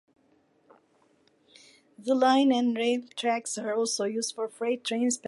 The 1.99 2.15
line 2.15 2.51
and 2.51 2.75
rail 2.75 3.01
tracks 3.15 3.55
are 3.59 3.75
also 3.75 4.05
used 4.05 4.33
for 4.33 4.47
freight 4.47 4.83
trains 4.83 4.89
passing 4.89 5.11
through. 5.11 5.19